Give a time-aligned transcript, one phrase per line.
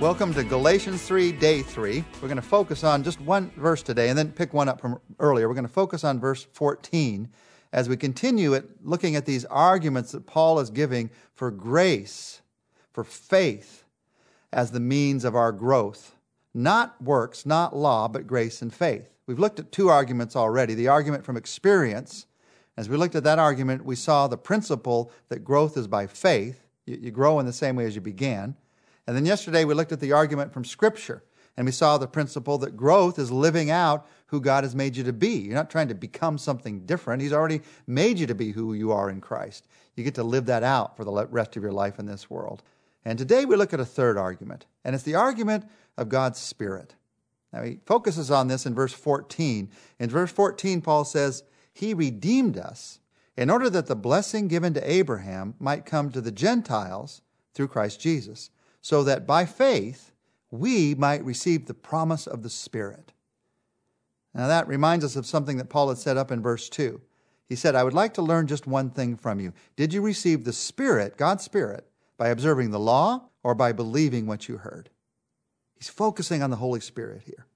[0.00, 2.02] Welcome to Galatians 3, day 3.
[2.22, 4.98] We're going to focus on just one verse today and then pick one up from
[5.18, 5.46] earlier.
[5.46, 7.28] We're going to focus on verse 14
[7.74, 12.40] as we continue at looking at these arguments that Paul is giving for grace,
[12.94, 13.84] for faith
[14.54, 16.16] as the means of our growth.
[16.54, 19.06] Not works, not law, but grace and faith.
[19.26, 22.24] We've looked at two arguments already the argument from experience.
[22.78, 26.64] As we looked at that argument, we saw the principle that growth is by faith.
[26.86, 28.56] You, you grow in the same way as you began.
[29.06, 31.22] And then yesterday we looked at the argument from Scripture,
[31.56, 35.04] and we saw the principle that growth is living out who God has made you
[35.04, 35.38] to be.
[35.38, 37.22] You're not trying to become something different.
[37.22, 39.66] He's already made you to be who you are in Christ.
[39.96, 42.62] You get to live that out for the rest of your life in this world.
[43.04, 45.64] And today we look at a third argument, and it's the argument
[45.96, 46.94] of God's Spirit.
[47.52, 49.70] Now he focuses on this in verse 14.
[49.98, 53.00] In verse 14, Paul says, He redeemed us
[53.36, 57.22] in order that the blessing given to Abraham might come to the Gentiles
[57.54, 58.50] through Christ Jesus
[58.80, 60.12] so that by faith
[60.50, 63.12] we might receive the promise of the Spirit.
[64.34, 67.00] Now, that reminds us of something that Paul had said up in verse 2.
[67.48, 69.52] He said, I would like to learn just one thing from you.
[69.74, 71.84] Did you receive the Spirit, God's Spirit,
[72.16, 74.88] by observing the law or by believing what you heard?
[75.74, 77.46] He's focusing on the Holy Spirit here.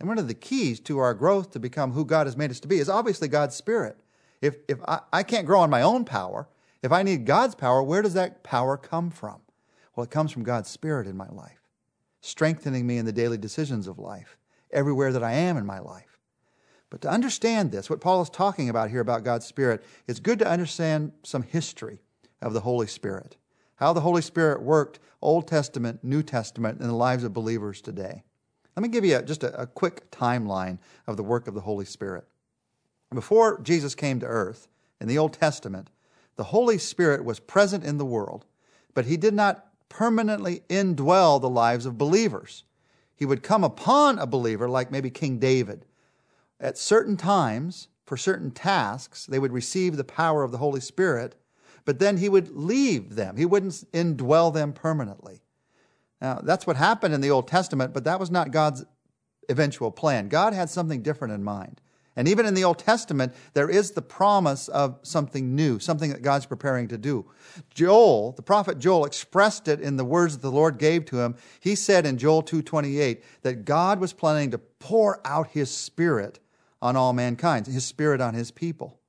[0.00, 2.58] And one of the keys to our growth to become who God has made us
[2.60, 3.96] to be is obviously God's Spirit.
[4.42, 6.48] If, if I, I can't grow on my own power,
[6.82, 9.40] if I need God's power, where does that power come from?
[9.94, 11.60] Well, it comes from God's Spirit in my life,
[12.20, 14.36] strengthening me in the daily decisions of life,
[14.72, 16.18] everywhere that I am in my life.
[16.90, 20.38] But to understand this, what Paul is talking about here about God's Spirit, it's good
[20.40, 22.00] to understand some history
[22.40, 23.36] of the Holy Spirit,
[23.76, 28.22] how the Holy Spirit worked Old Testament, New Testament in the lives of believers today.
[28.76, 31.60] Let me give you a, just a, a quick timeline of the work of the
[31.60, 32.24] Holy Spirit.
[33.12, 34.68] Before Jesus came to earth,
[35.00, 35.90] in the Old Testament,
[36.36, 38.46] the Holy Spirit was present in the world,
[38.94, 42.64] but he did not permanently indwell the lives of believers.
[43.16, 45.84] He would come upon a believer, like maybe King David.
[46.58, 51.36] At certain times, for certain tasks, they would receive the power of the Holy Spirit,
[51.84, 53.36] but then he would leave them.
[53.36, 55.42] He wouldn't indwell them permanently.
[56.20, 58.84] Now, that's what happened in the Old Testament, but that was not God's
[59.48, 60.28] eventual plan.
[60.28, 61.80] God had something different in mind.
[62.16, 66.22] And even in the Old Testament, there is the promise of something new, something that
[66.22, 67.26] God's preparing to do.
[67.70, 71.34] Joel, the prophet Joel, expressed it in the words that the Lord gave to him.
[71.58, 76.38] He said in Joel 2:28 that God was planning to pour out his spirit
[76.80, 79.00] on all mankind, his spirit on his people.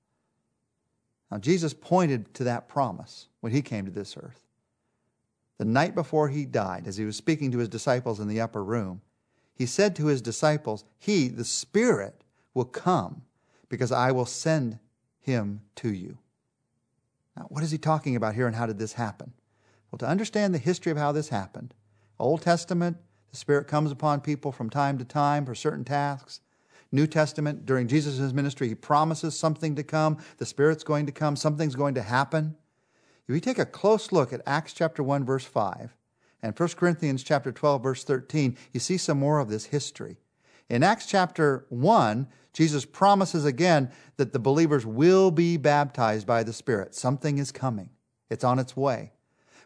[1.30, 4.42] Now Jesus pointed to that promise when he came to this earth.
[5.58, 8.64] The night before he died, as he was speaking to his disciples in the upper
[8.64, 9.02] room,
[9.54, 12.25] he said to his disciples, He, the Spirit,
[12.56, 13.22] will come
[13.70, 14.80] because I will send
[15.20, 16.18] him to you.
[17.38, 19.34] Now, what is he talking about here and how did this happen?
[19.92, 21.76] Well, to understand the history of how this happened,
[22.18, 22.98] Old Testament,
[23.30, 26.40] the Spirit comes upon people from time to time for certain tasks.
[26.92, 30.18] New Testament, during Jesus' ministry, he promises something to come.
[30.38, 31.36] The Spirit's going to come.
[31.36, 32.56] Something's going to happen.
[33.28, 35.96] If you take a close look at Acts chapter 1, verse 5,
[36.42, 40.20] and 1 Corinthians chapter 12, verse 13, you see some more of this history.
[40.70, 46.54] In Acts chapter 1, Jesus promises again that the believers will be baptized by the
[46.54, 46.96] Spirit.
[46.96, 47.90] Something is coming,
[48.30, 49.12] it's on its way.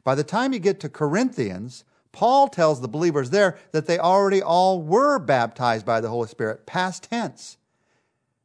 [0.04, 4.42] By the time you get to Corinthians, Paul tells the believers there that they already
[4.42, 7.58] all were baptized by the Holy Spirit, past tense.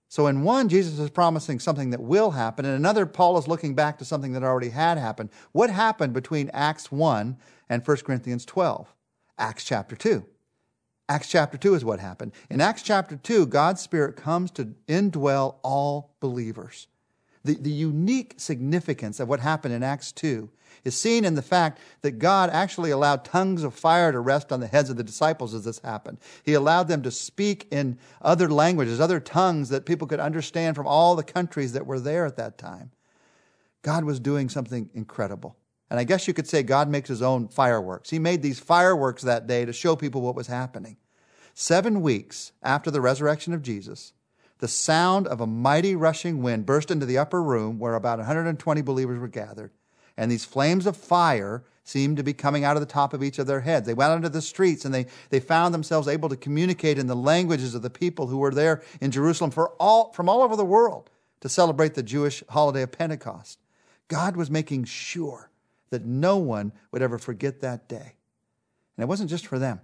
[0.09, 2.65] So, in one, Jesus is promising something that will happen.
[2.65, 5.31] In another, Paul is looking back to something that already had happened.
[5.51, 7.37] What happened between Acts 1
[7.69, 8.95] and 1 Corinthians 12?
[9.39, 10.25] Acts chapter 2.
[11.09, 12.33] Acts chapter 2 is what happened.
[12.49, 16.87] In Acts chapter 2, God's Spirit comes to indwell all believers.
[17.45, 20.49] The, the unique significance of what happened in Acts 2
[20.83, 24.61] is seen in the fact that God actually allowed tongues of fire to rest on
[24.61, 26.19] the heads of the disciples as this happened.
[26.43, 30.87] He allowed them to speak in other languages, other tongues that people could understand from
[30.87, 32.91] all the countries that were there at that time.
[33.83, 35.57] God was doing something incredible.
[35.95, 38.11] And I guess you could say God makes his own fireworks.
[38.11, 40.97] He made these fireworks that day to show people what was happening.
[41.55, 44.13] Seven weeks after the resurrection of Jesus,
[44.59, 48.83] the sound of a mighty rushing wind burst into the upper room where about 120
[48.83, 49.71] believers were gathered.
[50.17, 53.39] And these flames of fire seemed to be coming out of the top of each
[53.39, 53.87] of their heads.
[53.87, 57.07] They went out into the streets and they, they found themselves able to communicate in
[57.07, 60.57] the languages of the people who were there in Jerusalem for all, from all over
[60.57, 61.09] the world
[61.39, 63.61] to celebrate the Jewish holiday of Pentecost.
[64.09, 65.51] God was making sure
[65.91, 68.15] that no one would ever forget that day.
[68.97, 69.81] And it wasn't just for them.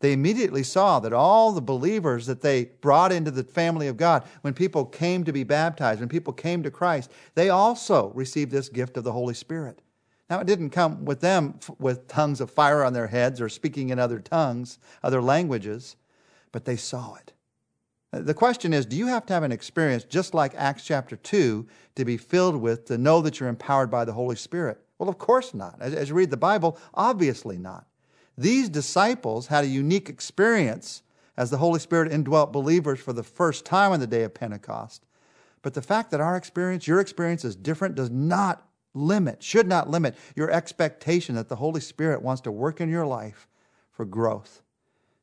[0.00, 4.24] They immediately saw that all the believers that they brought into the family of God,
[4.40, 8.68] when people came to be baptized, when people came to Christ, they also received this
[8.68, 9.80] gift of the Holy Spirit.
[10.28, 13.90] Now, it didn't come with them with tongues of fire on their heads or speaking
[13.90, 15.94] in other tongues, other languages,
[16.50, 17.32] but they saw it.
[18.12, 21.16] Uh, the question is do you have to have an experience just like Acts chapter
[21.16, 21.66] 2
[21.96, 24.80] to be filled with, to know that you're empowered by the Holy Spirit?
[24.98, 25.80] Well, of course not.
[25.80, 27.86] As, you read the Bible, obviously not.
[28.36, 31.02] These disciples had a unique experience
[31.36, 35.04] as the Holy Spirit indwelt believers for the first time on the day of Pentecost.
[35.62, 39.88] But the fact that our experience, your experience is different, does not limit, should not
[39.88, 43.48] limit your expectation that the Holy Spirit wants to work in your life
[43.90, 44.62] for growth.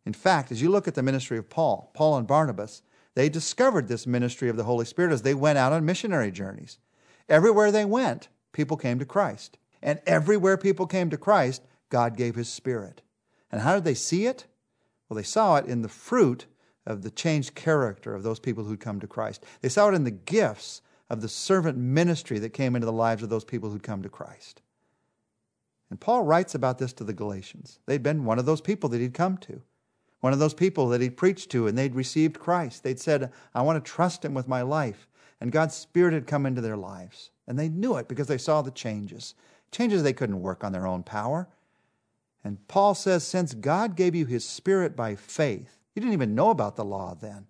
[0.05, 2.81] In fact, as you look at the ministry of Paul, Paul and Barnabas,
[3.15, 6.77] they discovered this ministry of the Holy Spirit as they went out on missionary journeys.
[7.27, 9.57] Everywhere they went, people came to Christ.
[9.81, 13.01] And everywhere people came to Christ, God gave His Spirit.
[13.51, 14.45] And how did they see it?
[15.07, 16.45] Well, they saw it in the fruit
[16.85, 19.43] of the changed character of those people who'd come to Christ.
[19.61, 23.23] They saw it in the gifts of the servant ministry that came into the lives
[23.23, 24.61] of those people who'd come to Christ.
[25.89, 27.79] And Paul writes about this to the Galatians.
[27.85, 29.61] They'd been one of those people that he'd come to
[30.21, 32.83] one of those people that he'd preached to and they'd received Christ.
[32.83, 35.07] They'd said, I want to trust him with my life.
[35.41, 37.31] And God's Spirit had come into their lives.
[37.47, 39.35] And they knew it because they saw the changes.
[39.71, 41.47] Changes they couldn't work on their own power.
[42.43, 46.49] And Paul says, since God gave you his Spirit by faith, you didn't even know
[46.49, 47.47] about the law then.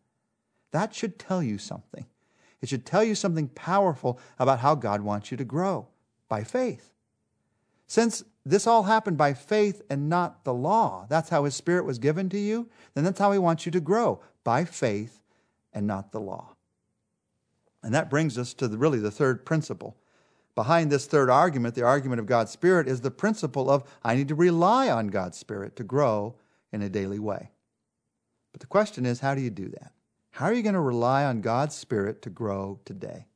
[0.71, 2.05] That should tell you something.
[2.61, 5.87] It should tell you something powerful about how God wants you to grow
[6.27, 6.91] by faith.
[7.87, 11.99] Since this all happened by faith and not the law, that's how His Spirit was
[11.99, 15.21] given to you, then that's how He wants you to grow by faith
[15.73, 16.55] and not the law.
[17.83, 19.95] And that brings us to the, really the third principle.
[20.55, 24.27] Behind this third argument, the argument of God's Spirit, is the principle of I need
[24.27, 26.35] to rely on God's Spirit to grow
[26.71, 27.51] in a daily way.
[28.51, 29.93] But the question is, how do you do that?
[30.31, 33.27] How are you going to rely on God's Spirit to grow today?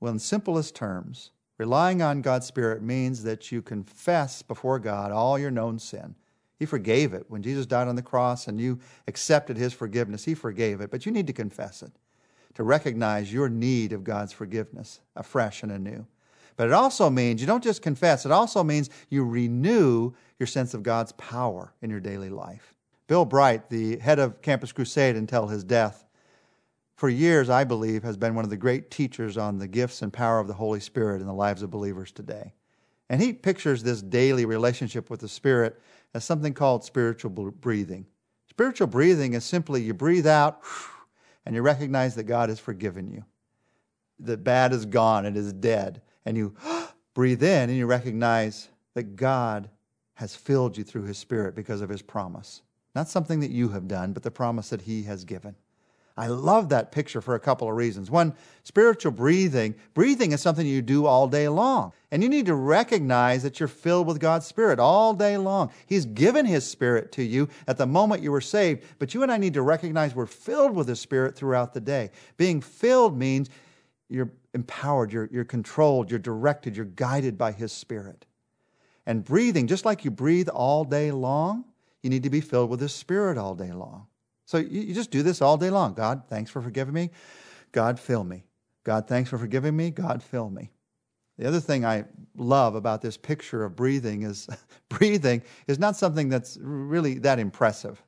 [0.00, 5.38] Well, in simplest terms, Relying on God's Spirit means that you confess before God all
[5.38, 6.14] your known sin.
[6.58, 7.26] He forgave it.
[7.28, 8.78] When Jesus died on the cross and you
[9.08, 10.90] accepted His forgiveness, He forgave it.
[10.90, 11.92] But you need to confess it,
[12.54, 16.06] to recognize your need of God's forgiveness afresh and anew.
[16.56, 20.74] But it also means you don't just confess, it also means you renew your sense
[20.74, 22.74] of God's power in your daily life.
[23.06, 26.04] Bill Bright, the head of Campus Crusade until his death,
[26.94, 30.12] for years, I believe, has been one of the great teachers on the gifts and
[30.12, 32.54] power of the Holy Spirit in the lives of believers today.
[33.08, 35.80] And he pictures this daily relationship with the Spirit
[36.14, 38.06] as something called spiritual breathing.
[38.48, 40.62] Spiritual breathing is simply you breathe out
[41.44, 43.24] and you recognize that God has forgiven you.
[44.20, 46.02] That bad is gone, it is dead.
[46.24, 46.54] And you
[47.14, 49.68] breathe in and you recognize that God
[50.14, 52.62] has filled you through His Spirit because of His promise.
[52.94, 55.56] Not something that you have done, but the promise that He has given.
[56.16, 58.10] I love that picture for a couple of reasons.
[58.10, 59.74] One, spiritual breathing.
[59.94, 61.92] Breathing is something you do all day long.
[62.10, 65.70] And you need to recognize that you're filled with God's Spirit all day long.
[65.86, 69.32] He's given His Spirit to you at the moment you were saved, but you and
[69.32, 72.10] I need to recognize we're filled with His Spirit throughout the day.
[72.36, 73.48] Being filled means
[74.10, 78.26] you're empowered, you're, you're controlled, you're directed, you're guided by His Spirit.
[79.06, 81.64] And breathing, just like you breathe all day long,
[82.02, 84.06] you need to be filled with His Spirit all day long.
[84.52, 85.94] So you, you just do this all day long.
[85.94, 87.08] God, thanks for forgiving me.
[87.72, 88.44] God, fill me.
[88.84, 89.88] God, thanks for forgiving me.
[89.90, 90.70] God, fill me.
[91.38, 92.04] The other thing I
[92.36, 94.50] love about this picture of breathing is
[94.90, 98.02] breathing is not something that's really that impressive.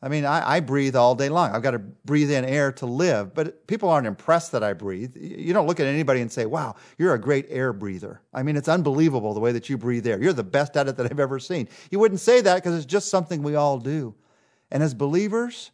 [0.00, 1.50] I mean, I, I, breathe all day long.
[1.50, 5.14] I've got to breathe in air to live, but people aren't impressed that I breathe.
[5.14, 8.22] You don't look at anybody and say, wow, you're a great air breather.
[8.32, 10.20] I mean, it's unbelievable the way that you breathe air.
[10.20, 11.68] You're the best at it that I've ever seen.
[11.90, 14.14] You wouldn't say that because it's just something we all do.
[14.72, 15.70] And as believers,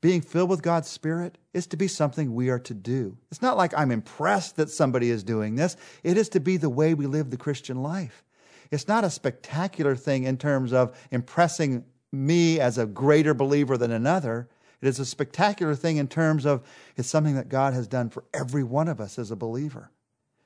[0.00, 3.18] being filled with God's Spirit is to be something we are to do.
[3.30, 5.76] It's not like I'm impressed that somebody is doing this.
[6.02, 8.24] It is to be the way we live the Christian life.
[8.70, 13.90] It's not a spectacular thing in terms of impressing me as a greater believer than
[13.90, 14.48] another.
[14.80, 16.62] It is a spectacular thing in terms of
[16.96, 19.90] it's something that God has done for every one of us as a believer.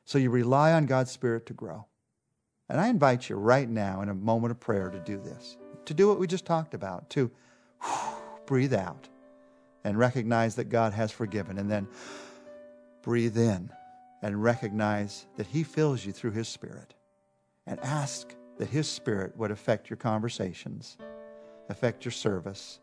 [0.05, 1.87] So you rely on God's Spirit to grow.
[2.69, 5.95] And I invite you right now in a moment of prayer to do this, to
[5.95, 7.31] do what we just talked about, to
[8.47, 9.09] breathe out
[9.85, 11.59] and recognize that God has forgiven.
[11.59, 11.87] And then
[13.03, 13.71] breathe in
[14.23, 16.95] and recognize that He fills you through His Spirit.
[17.67, 20.97] And ask that His Spirit would affect your conversations,
[21.69, 22.81] affect your service,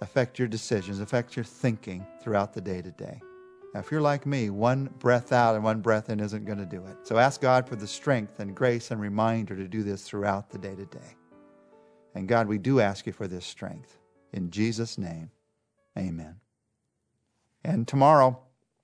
[0.00, 3.20] affect your decisions, affect your thinking throughout the day to day.
[3.74, 6.66] Now, if you're like me, one breath out and one breath in isn't going to
[6.66, 6.96] do it.
[7.02, 10.58] So ask God for the strength and grace and reminder to do this throughout the
[10.58, 11.16] day to day.
[12.14, 13.98] And God, we do ask you for this strength.
[14.32, 15.30] In Jesus' name.
[15.98, 16.36] Amen.
[17.64, 18.38] And tomorrow,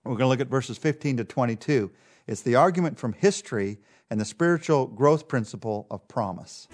[0.05, 1.91] we're going to look at verses 15 to 22.
[2.27, 3.79] It's the argument from history
[4.11, 6.69] and the spiritual growth principle of promise.